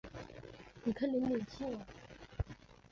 [0.83, 1.45] 以我的能力没办
[1.77, 1.85] 法